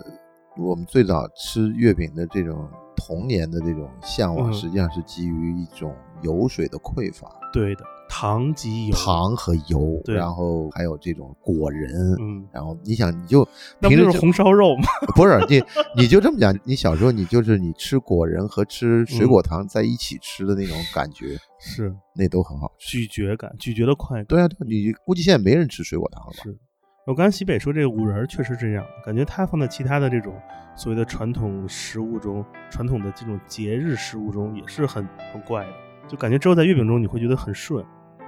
[0.57, 7.83] 我们最早吃月饼的这种童年的这种向往，嗯实际上是基于一种油水的匮乏，对的，
[8.15, 11.91] 糖及油，糖和油，然后还有这种果仁。
[12.21, 13.39] 嗯，然后你想，你就
[13.79, 14.83] 那不平时就是红烧肉吗？
[15.17, 15.59] 不是你，
[15.97, 22.99] 你就这么讲，你小时候你就是你吃果仁和吃水果糖在一起吃的那种感觉，是那都很好吃。
[22.99, 24.25] 咀嚼感，咀嚼的快感。
[24.27, 26.43] 对啊，对啊，你估计现在没人吃水果糖了吧？
[26.43, 26.55] 是，
[27.07, 30.39] 我刚才西北说这个五仁确实这样，感觉它放在其他的这种
[30.75, 35.73] 所谓的传统食物中，传统的这种节日食物中也是很很怪的，
[36.07, 37.83] 就感觉只有在月饼中你会觉得很顺。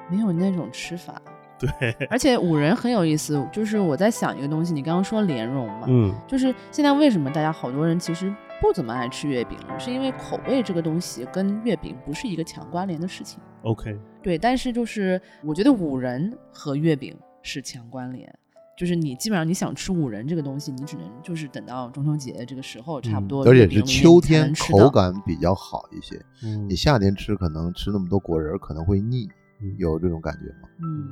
[0.09, 1.21] 没有那种吃法。
[1.57, 13.39] 对，而且五仁很有意思，就是我在想一个东西，你刚刚说莲蓉嘛，嗯，就是现在为什么大家好多人其实不怎么爱吃月饼了，是因为口味这个东西跟月饼不是一个强关联的事情。
[13.61, 18.29] OK，对，但是就是我觉得五仁和月饼是强关联，
[18.77, 29.31] 就是你基本上你想吃五仁这个东西，你只能就是等到中秋节这个时候，差不嗯多而且是秋天口感比较好一些，嗯你夏天吃可能吃那么多果仁可能会腻，嗯
[29.77, 30.69] 有这种感觉吗？
[30.81, 31.11] 嗯，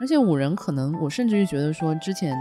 [0.00, 2.36] 而且五仁可能我甚至于觉得说，之前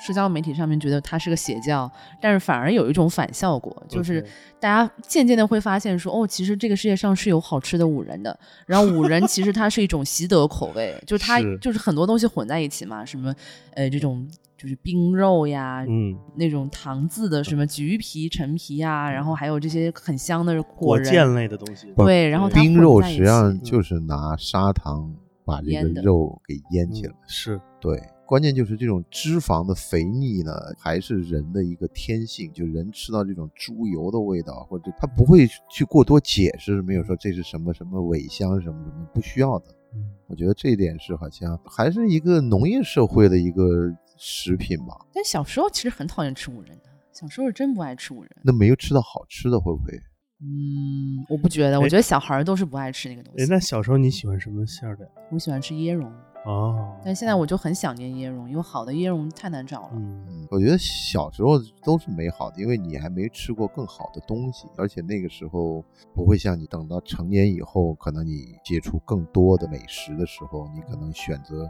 [0.00, 4.24] 社交媒体上面觉得他是个邪教，但是反而有一种反效果，就是
[4.58, 8.38] 大家渐渐的会发现说，哦，其实这个世界上是有好吃的五仁的。
[8.66, 13.34] 然后五仁其实它是一种习得口味， 就是它就是很多东西混在一起嘛，什么
[13.74, 14.26] 呃这种。
[14.60, 21.90] 就是冰肉呀，嗯，那种糖渍的什么橘皮、陈皮呀，然后还有这些很香的果果仁，酱类的东西。
[21.96, 25.10] 对，然后它冰肉实际上就是拿砂糖
[25.46, 39.64] 把这个肉给腌起来嗯，是，对，关键就是这种脂肪的肥腻呢，还是人的一个天性，就人吃到这种猪油的味道，或者他不会去过多解释，没有说这是什么什么尾香什么什么，不需要的。
[39.94, 43.92] 嗯我觉得这一点是好像还是一个农业社会的一个
[44.22, 44.94] 食品吧。
[45.14, 48.30] 但小时候其实很讨厌吃五仁的，小时候是真不爱吃五仁。
[48.44, 49.98] 那没有吃到好吃的，会不会？
[50.42, 53.50] 嗯，我不觉得，我哎觉得小孩儿都是不爱吃那个东哎，西。
[53.50, 55.10] 那小时候你喜欢什么馅儿的呀？
[55.30, 56.10] 我喜欢吃椰蓉，
[56.46, 59.90] 哦，但现在我就很想念椰蓉，因为好的椰蓉太难找了。
[59.92, 71.68] 嗯，嗯，我觉得小时候都是美好的，因为你还没吃过更好的东西，而且那个时候不会像你等到成年以后，可能你接触更多的美食的时候，你可能选择，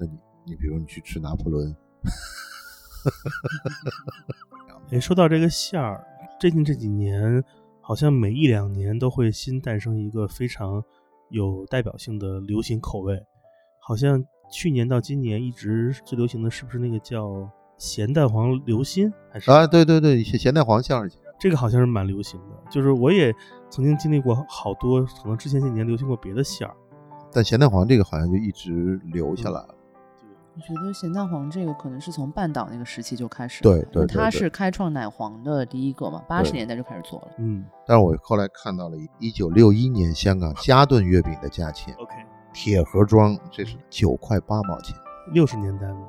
[0.00, 1.72] 那你你比如你去吃拿破仑，
[4.90, 6.04] 哎，说到这个馅儿，
[6.40, 7.42] 最近这几年
[7.80, 10.82] 好像每一两年都会新诞生一个非常
[11.30, 13.22] 有代表性的流行口味，
[13.80, 19.12] 好像去年到今年一直最流行的是不是那个叫咸蛋黄流心？
[19.30, 23.34] 还是啊，对对对，咸咸蛋黄馅儿，这个好像是蛮流行的，就是我也
[23.70, 26.74] 曾经经历过好多，可能之前几年流行过别的馅儿。
[27.30, 29.74] 但咸蛋黄这个好像就一直留下来了。
[30.58, 37.28] 我觉得咸蛋黄这个可能是从半岛那个时期就开始了，对对对对是开创奶黄的第一个嘛，八十年代就开始做了。
[37.38, 42.12] 嗯但是我后来看到了一九六一年香港嘉顿月饼的价钱，，OK，
[42.52, 44.96] 铁盒装，这是九块八毛钱，
[45.32, 46.08] 六十年代吗？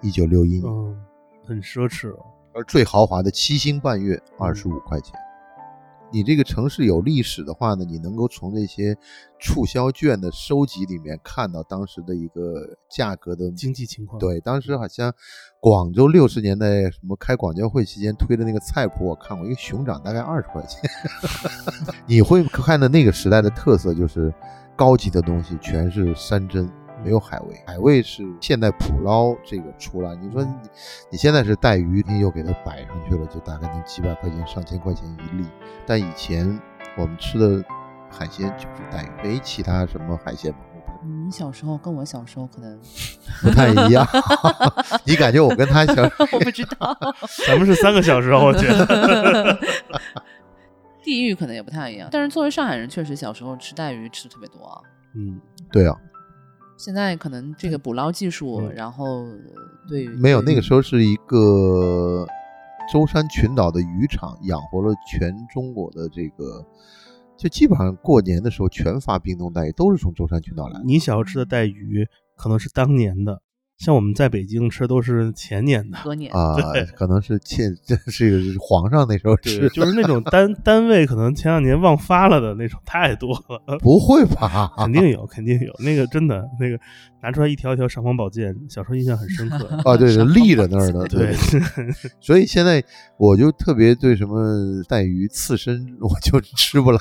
[0.00, 0.72] 一九六一年。
[0.72, 1.04] 嗯，
[1.44, 2.24] 很奢侈哦。
[2.54, 5.18] 而最豪华的七星半月二十五块钱。
[6.12, 8.96] 你这个城市有历史的话呢，你能够从那些
[9.40, 15.12] 促销券的收集里面看到当时的一个价格的经济情况对，当时好像
[15.58, 20.80] 广州六十年代什么开广交会期间推的那个菜谱，我看过一个熊掌大概二十块钱。
[22.06, 24.32] 你会看到那个时代的特色就是
[24.76, 26.68] 高级的东西全是山珍，
[27.04, 30.14] 没有海味，海味是现代捕捞这个出来。
[30.16, 30.52] 你说你
[31.10, 35.46] 你现在是带鱼，你又给它摆上去了，就大概能几百块钱、上千块钱一粒。
[35.86, 36.60] 但以前
[36.96, 37.64] 我们吃的
[38.10, 40.54] 海鲜就是带鱼，没其他什么海鲜
[41.04, 42.78] 你小时候跟我小时候可能
[43.42, 44.06] 不太一样。
[45.04, 46.96] 你感觉我跟他小 我不知道，
[47.48, 49.58] 咱们是三个小时候，我觉得。
[51.02, 52.08] 地域可能也不太一样。
[52.12, 54.80] 但是作为上海人，确实小时候吃带鱼吃的特别多啊。
[55.16, 55.40] 嗯，
[55.72, 55.96] 对啊，
[56.84, 59.38] 现在可能这个捕捞技术，嗯然后呃
[59.88, 62.26] 对没有那个时候候是一个
[62.92, 66.66] 舟山群岛的渔场养活了全中国的这个，
[67.36, 70.84] 就基本上过年的时候全发冰冻带鱼，都是从舟山群岛来的。
[70.84, 72.04] 你想要吃的带鱼
[72.36, 73.40] 可能是当年的，
[73.84, 75.98] 像我们在北京吃都是前年的。
[76.04, 76.54] 隔年啊，
[76.94, 83.34] 可能是欠这是个皇上那时候吃就是那种单单位可能前两年忘发了的那种太多
[83.66, 84.70] 了，不会吧？
[84.78, 85.74] 肯定有，肯定有。
[85.80, 86.78] 那个真的那个
[87.20, 89.66] 拿出来一条一条尚方宝剑，小时候印象很深刻。
[89.84, 91.34] 啊，对对， 立着那儿的，对，
[92.20, 92.80] 所以现在
[93.16, 96.98] 我就特别对什么带鱼刺身，我就吃不来。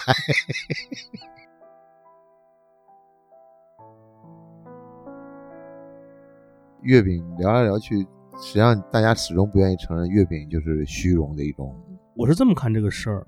[6.84, 8.00] 月饼聊来聊去，
[8.42, 11.76] 实际上大家始终不愿意承认月饼就是虚荣的一种。
[12.16, 13.28] 我是这么看这个事儿，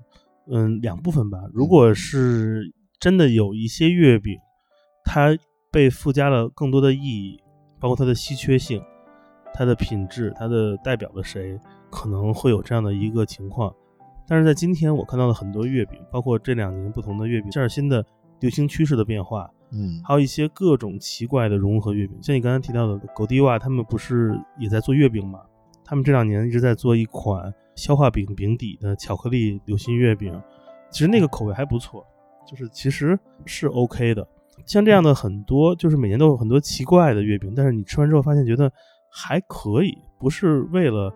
[0.50, 1.38] 嗯，两部分吧。
[1.52, 4.36] 如果是真的有一些月饼，
[5.04, 5.36] 它
[5.70, 7.40] 被附加了更多的意义，
[7.78, 8.82] 包括它的稀缺性、
[9.52, 11.58] 它的品质、它的代表了谁，
[11.90, 13.72] 可能会有这样的一个情况。
[14.26, 18.04] 但是在今天，我看到了很多月饼，包括这两年不同的月饼，这是新的
[18.44, 25.40] 流行趋势的变化，嗯还有一些各种奇怪的融合月饼，像你刚才提到的狗迪瓦，他们不是也在做月饼吗？
[25.82, 30.38] 他们这两年一直在做一款消化饼饼底的巧克力流心月饼，
[30.90, 32.04] 其实那个口味还不错，
[32.46, 34.28] 就是其实是 OK 的。
[34.66, 38.70] 像这样的很多，就是每年都有很多奇怪的月饼，但是你吃完之后发现觉得
[39.10, 41.10] 还可以，不是为了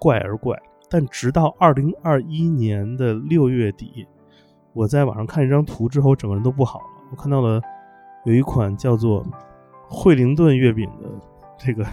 [0.00, 0.60] 怪而怪。
[0.90, 4.04] 但直到二零二一年的六月底，
[4.72, 6.84] 我在网上看一张图之后，我整个人都不好了。
[7.10, 7.60] 我看到了
[8.24, 9.24] 有一款叫做
[9.88, 11.08] 惠灵顿月饼的
[11.58, 11.86] 这个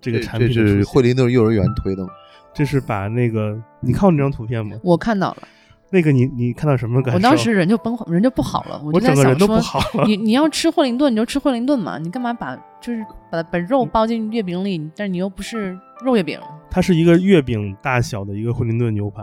[0.00, 2.10] 这个产品是惠灵顿幼儿园推的吗？
[2.54, 4.76] 这是把那个你看过那张图片吗？
[4.82, 5.42] 我看到了，
[5.90, 7.16] 那个你你看到什么感受？
[7.16, 10.06] 我当时人就崩人就不好了，我就在想整个人都不说，好了。
[10.06, 16.38] 你你要吃惠灵顿你就吃惠灵顿嘛，你干嘛把就是把把肉包进月饼里，但是你又不是肉月饼，
[16.70, 19.22] 它是一个月饼大小的一个惠灵顿牛排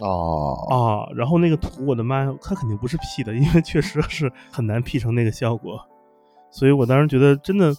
[0.00, 5.78] 哦，啊，然后那个图，我的妈呀，它肯定不是 P 的，因为确实是很难 P 成那个效果，
[6.50, 7.74] 所以我当时觉得真的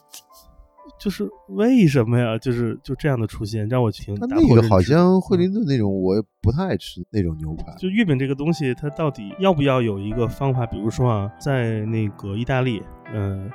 [0.99, 2.37] 就是为什么呀？
[2.37, 7.73] 就是就这样的出现，让我挺那打破那个好像惠嗯灵顿那种，我也不太爱吃那种牛排。
[7.77, 10.65] 就月饼这个东西，它到底要不要有一个方法？
[10.65, 13.49] 比如说啊，在那个意大利，嗯、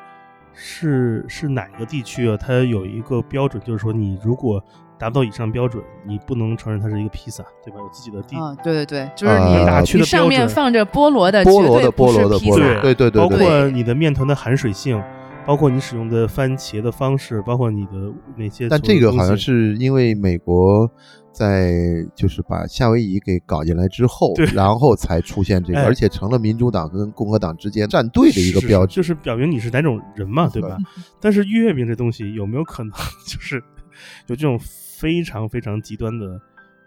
[0.53, 2.37] 是是哪个地区啊？
[2.37, 4.63] 它有一个标准，就是说你如果
[4.99, 7.79] 达不到以上标准，你不能承认它是一个披萨，对吧？
[7.81, 8.37] 有自己的地。
[8.37, 15.03] 啊，对对对，就是啊你、打区你上的标准面放着菠萝的，菠萝的菠萝的披萨菠萝，对对对包括你的面团的含水性，
[15.47, 18.71] 包括你使用的番茄的方式，包括你的那些的。
[18.71, 20.91] 但这个好像是因为美国
[21.31, 21.75] 在
[22.15, 28.97] 就是把夏威夷给搞进来之后，然后才出现这个，哎而且成了民主党跟共和党之间站队的一个标志。
[28.97, 30.79] 就是表明你是哪种人嘛，对吧？
[31.21, 32.91] 但是月饼这东西有没有可能
[33.29, 33.63] 就是
[34.27, 34.59] 有这种
[34.99, 36.41] 非常非常极端的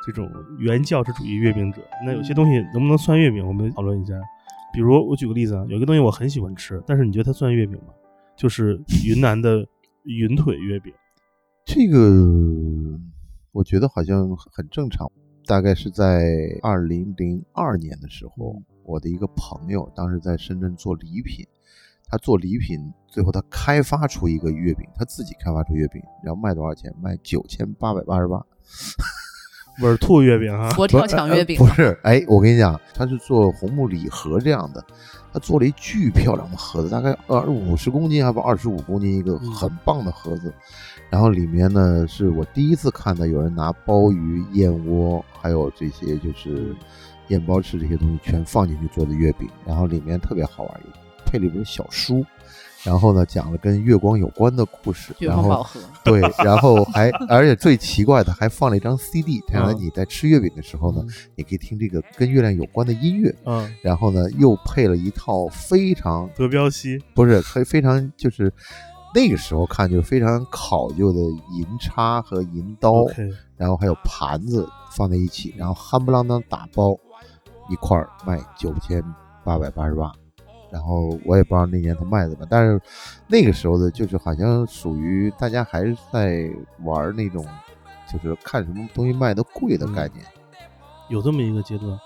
[0.05, 1.81] 这种原教旨主义月饼者？
[2.03, 3.45] 那有些东西能不能算月饼？
[3.47, 4.13] 我们讨论一下。
[4.73, 7.93] 比如我举个例子啊，有一个东西我很喜欢吃，但是你觉得它算月饼吗？
[8.35, 9.67] 就是云南的
[10.03, 10.93] 云腿月饼。
[11.65, 12.99] 这个
[13.51, 15.07] 我觉得好像很正常。
[15.45, 16.23] 大概是在
[16.61, 21.45] 二零零二年的时候，我的一个朋友当时在深圳做礼品，
[22.09, 26.93] 他做礼品，最后他开发出一个月饼，他自己开发出月饼，然后卖多少钱？
[27.01, 28.43] 卖九千八百八十八。
[29.81, 34.83] 味儿兔月饼啊，佛跳墙月饼不是，哎，我跟你讲，他是做红木礼盒这样的，
[35.31, 40.53] 他做了一巨漂亮的盒子，大概二五十公斤还不二十五公斤一个嗯很棒的盒子，
[41.09, 46.75] 然后里面呢是我第一次看到有人拿鲍鱼、燕窝，还有这些就是
[47.29, 50.81] 燕包翅这些东西全放进去做的月饼，然后里面特别好玩，
[51.29, 52.25] 配了一本小书。
[52.81, 61.03] 然后呢，讲了跟月光有关的故事，月然后光宝盒，对，然后还而且最奇怪的还放了一张 CD，看来嗯你在吃月饼的时候呢，
[61.35, 68.49] 你可以听这个跟月亮有关的音乐，嗯，然后呢又配了一套非常德彪西，不是非非常就是
[69.13, 73.05] 那个时候看就是非常考究的银叉和银刀
[73.57, 74.65] 然后还有盘子
[74.95, 76.97] 放在一起，然后憨不啷当打包
[77.69, 79.03] 一块儿卖九千
[79.43, 80.13] 八百八十八。
[80.71, 82.81] 然后我也不知道那年他卖的吧，但是
[83.27, 86.49] 那个时候的，就是好像属于大家还是在
[86.83, 87.45] 玩那种，
[88.11, 90.25] 就是看什么东西卖的贵的概念。
[91.09, 91.99] 有这么一个阶段。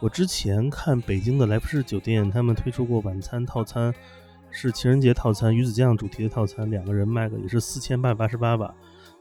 [0.00, 3.92] 我之前看北京的来福士酒店，他们推出过晚餐套餐，
[4.50, 8.74] 是情人节套餐，鱼子酱主题的套餐，两个人卖个也是四千八百八十八吧。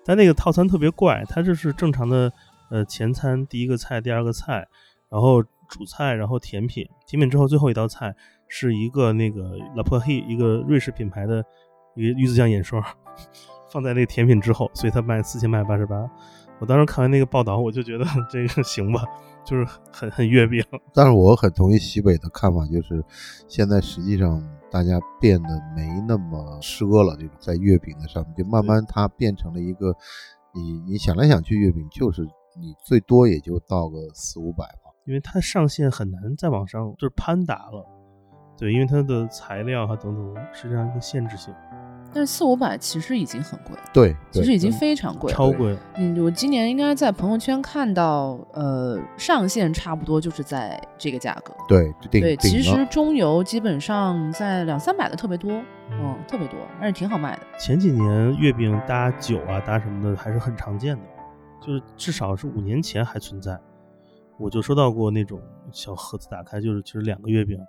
[0.06, 2.32] 但那个套餐特别怪，它就是正常的
[2.70, 4.66] 呃前餐，第一个菜，第二个菜，
[5.10, 8.16] 然后主菜，然后甜品，甜品之后最后一道菜
[8.50, 11.42] 是一个那个 La p o h e 一个瑞士品牌的
[11.96, 12.84] 一个鱼子酱眼霜，
[13.72, 15.96] 放在那个甜品之后，所以它卖四千八百八十八。
[16.60, 19.02] 我当时看完那个报道，我就觉得这个 行吧，
[19.46, 20.62] 就是很很月饼。
[20.94, 23.02] 但是我很同意西北的看法，就是
[23.48, 29.96] 现在实际上大家变得没那么奢了，这种在月饼的上面，就慢慢它变成了一个，
[30.54, 32.24] 你你想来想去，月饼就是
[32.60, 34.92] 你最多也就到个四五百吧。
[35.06, 37.86] 因为它上限很难再往上就是攀达了，
[38.60, 41.54] 对，因为它的材料啊等等是这样一个限制性，
[42.14, 45.38] 但是四五百其实已经很贵了，对，对其实已经非常贵了。
[45.38, 45.78] 超贵。
[45.96, 51.54] 嗯，我今年应该在朋友圈看到，呃，上限差不多就是在这个价格。
[51.68, 55.52] 对对，其实中游基本上在两三百的特别多，
[55.92, 57.44] 嗯，特别多，而且挺好卖的。
[57.58, 61.04] 前几年月饼搭酒啊搭什么的还是很常见的，
[61.66, 63.58] 就是至少是五年前还存在。
[64.38, 65.40] 我就收到过那种
[65.72, 67.60] 小盒子，打开就是其实两个月饼，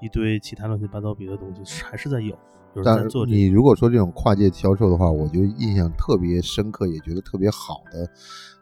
[0.00, 2.36] 一堆其他乱七八糟别的东西，还是在有，
[2.74, 3.36] 有人但是在做这个。
[3.36, 8.06] 你如果说这种跨界销售的话，我就印象特别深刻，也觉得特别好的，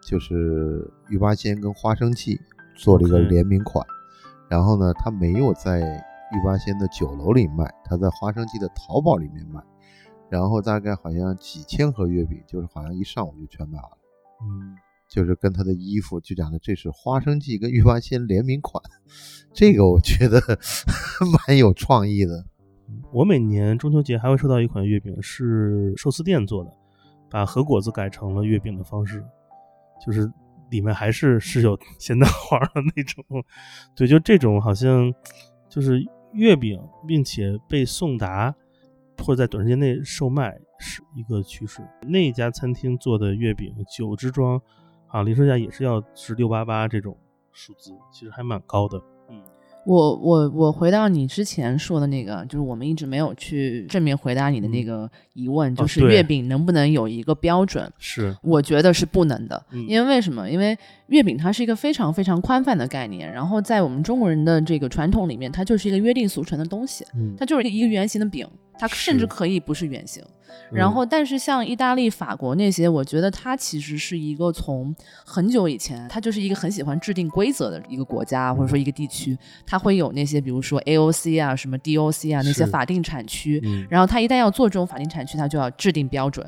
[0.06, 2.38] 就是玉八仙跟花生记
[2.76, 3.84] 做了一个联名款，
[4.48, 9.60] 然后呢，它没有在玉八仙的酒楼里卖，它在花生记的淘宝里面卖，
[10.28, 13.98] 然后大概好像几千盒月饼，就是好像一上午就全卖完了。
[14.42, 14.76] 嗯，
[15.12, 18.82] 就是跟他的衣服就讲的这是花生记跟玉八仙联名款，
[19.52, 20.40] 这个我觉得
[21.46, 22.46] 蛮有创意的。
[23.12, 26.70] 我每年中秋节还会收到一款月饼，是寿司店做的，
[27.30, 29.22] 把和果子改成了月饼的方式，
[30.04, 30.30] 就是
[30.70, 33.22] 里面还是是有咸蛋黄的那种。
[33.94, 35.12] 对，就这种好像
[35.68, 36.02] 就是
[36.32, 38.54] 月饼，并且被送达
[39.18, 41.82] 或者在短时间内售卖是一个趋势。
[42.02, 44.60] 那一家餐厅做的月饼，九只装
[45.12, 47.16] 啊，零售价也是要是六八八这种
[47.52, 48.98] 数字，其实还蛮高的。
[49.28, 49.42] 嗯，
[49.84, 57.92] 我我我回到你之前说的那个，就是我们一直没有去正面回答你的那个疑问，就是月饼能不能有一个标准？
[57.98, 60.50] 是，我觉得是不能的，嗯因为为什么？
[60.50, 60.76] 因为
[61.08, 68.48] 月饼它是一个非常非常宽泛的概念，然后在我们中国人的这个传统里面，它就是一个约定俗成的东西，嗯，它就是一个圆形的饼，
[68.78, 70.24] 它甚至可以不是圆形。
[70.70, 70.92] 然嗯。
[70.92, 74.94] 后，但是像意大利、法国那些，我觉得它其实是一个从
[75.24, 79.36] 很久以前，它就是一个很喜欢制定规则的一个国家，或者说一个地区，
[79.66, 86.44] 它会有那些比如说 AOC 啊、什么 DOC 啊那些法定产区，嗯然后它一旦要做这种法定产区，它就要制定标准。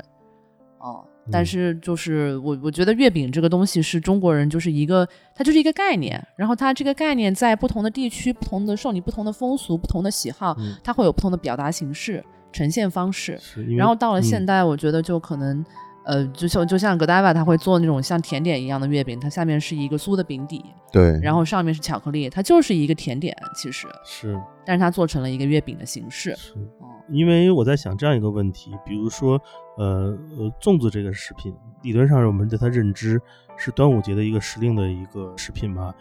[0.79, 1.45] 哦，但嗯。
[1.45, 10.75] 是就是我我觉得月饼这个东西是中国人就是一个，它就是一个概念，然后它这个概念在不同的地区、不同的受你不同的风俗、不同的喜好，嗯。
[10.83, 12.23] 它会有不同的表达形式、
[12.55, 13.39] 呈现方式。
[13.77, 15.63] 然后到了现嗯代，我觉得就可能。
[16.07, 26.35] 呃，就像就像葛大瓦，他会做那种像甜点一样的月饼，它下面是一个酥的饼底，对，然后上面是巧克力，它就是一个甜点，其实，是但是它做成了一个月饼的形式。
[26.35, 29.41] 是，哦，因为我在想这样一个问题，比如说，
[29.79, 31.51] 呃呃，粽子这个食品，
[31.81, 33.19] 理论上我们对它认知
[33.57, 35.91] 是端午节的一个时令的一个食品嘛，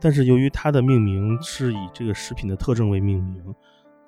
[0.00, 3.54] 但是由于它的命名是以这个食品的特征为命名，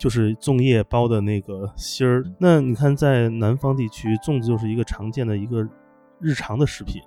[0.04, 2.22] 就是粽叶包的那个芯儿。
[2.38, 5.66] 那你看，在南方地区，粽子就是一个常见的一个
[6.20, 7.00] 日常的食品，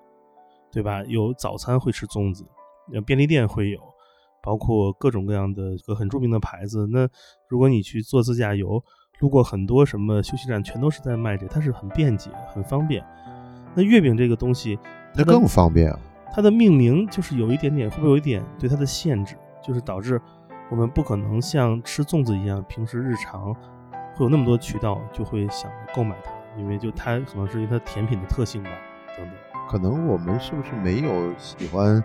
[0.72, 1.04] 对吧？
[1.04, 2.44] 有早餐会吃粽子，
[2.92, 3.80] 呃，便利店会有，
[4.42, 6.88] 包括各种各样的一个很著名的牌子。
[6.92, 7.08] 那
[7.48, 8.84] 如果你去做自驾游，
[9.20, 13.06] 路过很多什么休息站，全都是在卖这，它是很便捷、很方便。
[13.76, 14.80] 那月饼这个东西，
[15.14, 16.00] 它更方便啊。
[16.34, 19.36] 它的命名就是有一点点，会不会有一点对它的限制？
[19.64, 20.20] 就是导致
[20.70, 23.54] 我们不可能像吃粽子一样，平时日常
[24.16, 28.70] 会有那么多渠道就会想购买它，因为就它可能是因为它甜品的特性吧，
[29.16, 29.36] 等等。
[29.70, 32.04] 可能我们是不是没有喜欢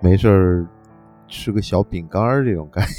[0.00, 0.66] 没事儿
[1.26, 2.92] 吃个小饼干儿这种概念？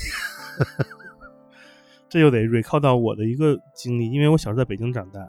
[2.09, 5.25] 这又得 recall 到我的一个经历，因为我小时候在北京长大，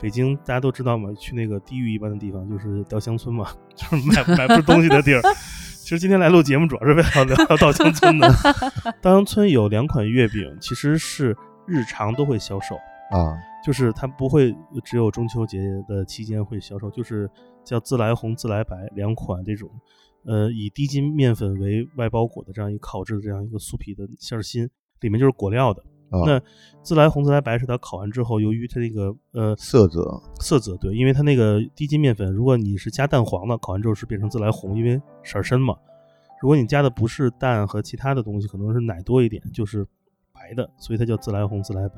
[0.00, 3.46] 北京大家都知道嘛，去那个地狱一般的地方就是稻香村嘛，
[3.76, 5.22] 就是买买不出东西的地儿。
[5.98, 8.28] 今天来录节目主要是为了聊聊稻香村的。
[9.00, 11.36] 稻香村有两款月饼，其实是
[11.66, 12.76] 日常都会销售，
[13.10, 17.30] 啊，就是它不会只有中秋节的期间会销售，就是
[17.64, 19.70] 叫自来红、自来白两款这种，
[20.24, 24.68] 呃，以低筋面粉为外包裹的这样一个烤制的这样一个酥皮的馅儿心，
[25.00, 25.82] 里面就是果料的。
[26.10, 26.40] 啊那
[26.82, 35.74] 自来红、自来白是它烤完之后，由于它那个呃色泽色泽对，因为它那个低筋面粉，如果你是加蛋黄的，烤完之后是变成自来红，因为色儿深嘛。
[36.40, 39.86] 如果你加的不是蛋和其他的东西，可能是奶多一点，就是
[40.32, 41.96] 白的，所以它叫自来红、自来白。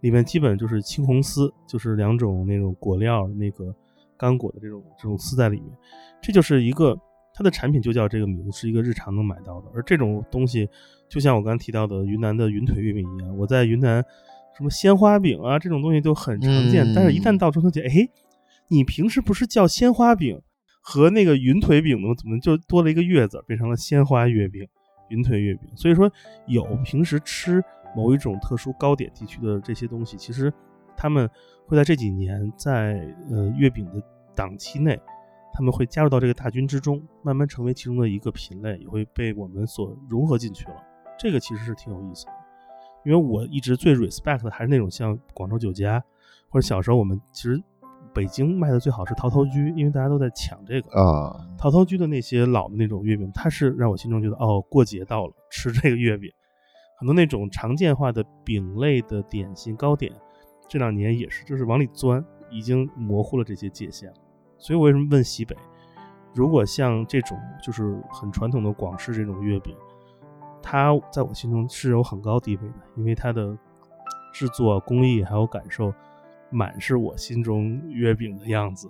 [0.00, 3.74] 里面基本就是青红丝，就是两种那种果料那个
[4.16, 5.76] 干果的这种这种丝在里面，
[6.20, 6.96] 这就是一个
[7.34, 9.70] 它的产品就叫这个名字，是一个日常能买到的。
[9.74, 10.68] 而这种东西，
[11.08, 14.04] 就像我刚刚提到的云南的云腿月饼一样，我在云南
[14.56, 18.08] 什么鲜花饼啊这种东西都很常见，嗯但是一旦到中秋节，哎，
[18.68, 20.40] 你平时不是叫鲜花饼
[20.80, 22.14] 和那个云腿饼的吗？
[22.16, 24.66] 怎么就多了一个月字，变成了鲜花月饼、
[25.08, 25.70] 云腿月饼？
[25.74, 26.10] 所以说，
[26.46, 27.62] 有平时吃
[27.96, 30.52] 某一种特殊糕点地区的这些东西，其实
[30.96, 31.28] 他们
[31.66, 34.02] 会在这几年在呃月饼的
[34.34, 34.98] 档期内，
[35.52, 40.74] 他们会加入到这个大军之中，慢慢成为其中的一个品类，也会被我们所融合进去了。
[41.18, 42.32] 这个其实是挺有意思的，
[43.04, 46.02] 因为我一直最 respect 的还是那种像广州酒家，
[46.48, 47.62] 或者小时候我们其实
[48.14, 50.90] 北京卖的最好是陶陶居，因为大家都在抢这个。
[51.00, 56.30] 啊，陶陶居的那些老的那种月饼，它是让我心中觉得哦，过节到了，吃这个月饼。
[56.98, 60.12] 很多那种常见化的饼类的点心糕点，
[60.68, 64.16] 这两年也是就是往里钻，已经模糊了这些界限了。
[64.62, 65.56] 所以我为什么问西北？
[66.32, 69.76] 如果像这种就是很传统的广式这种月饼，
[70.62, 73.58] 它在我心中是有很高地位的，因为它的
[74.32, 75.92] 制作工艺还有感受，
[76.48, 78.88] 满是我心中月饼的样子。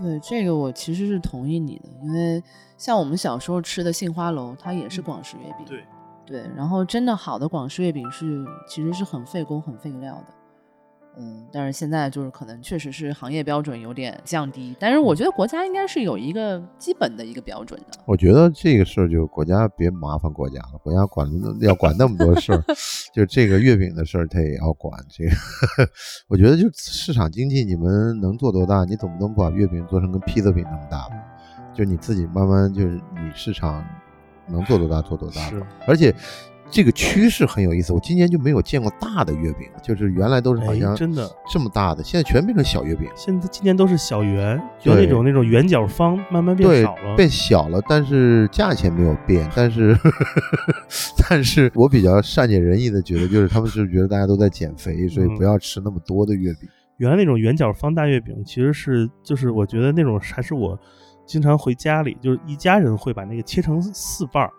[0.00, 2.42] 对这个我其实是同意你的，因为
[2.78, 5.66] 像我们小时候吃的杏花楼，它也是广式月饼。
[5.66, 5.84] 对
[6.24, 10.26] 对，然后真的好的广式月饼是其实是很费工、很费料的。
[11.18, 17.98] 嗯，但是现在就是可能确实是行业标准有点降低，但是我觉得国家应该是有一个基本的一个标准的。
[18.06, 21.28] 我觉得这个事儿就国家别麻烦国家了，国家管
[21.60, 22.64] 要管那么多事儿，
[23.12, 24.98] 就这个月饼的事儿他也要管。
[25.10, 25.30] 这个
[26.28, 28.84] 我觉得就市场经济，你们能做多大？
[28.84, 31.14] 你总不能把月饼做成跟披萨饼那么大吧？
[31.74, 33.84] 就你自己慢慢就是你市场
[34.46, 35.66] 能做多大做多大吧。
[35.86, 36.14] 而且
[36.72, 43.06] 这个趋势很有意思，我今年就没有见过大的月饼，就是原来都是好哎像真的这么大的，现在全变成小月饼。
[43.14, 49.94] 现在今年都是小圆，就那种那种圆角方慢慢变对少了。，变小了，但是价钱没有变，但是，
[51.28, 56.66] 但是我比较善解人意的觉得，就是他们是觉得大家都在减肥，所以嗯不要吃那么多的月饼。
[56.96, 60.78] 原来那种圆角方大月饼，其实是就是我觉得那种还是我
[61.26, 64.50] 经常回家里，就是一家人会把那个切成四瓣儿。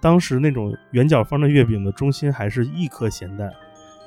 [0.00, 3.50] 当时那种圆角方的月饼的中心还是一颗咸蛋，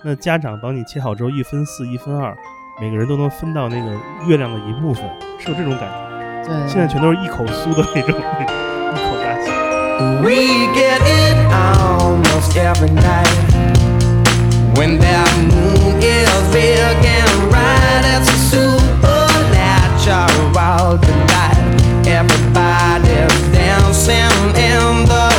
[0.03, 2.33] 那家长帮你切好之后一分四一分二，
[2.79, 3.91] 每个人都能分到那个
[4.25, 5.03] 月亮的一部分，
[5.37, 6.47] 是有这种感觉。
[6.47, 9.51] 对，现在全都是一口酥的那种， 一口大咸。
[22.03, 25.30] Everybody's dancing in the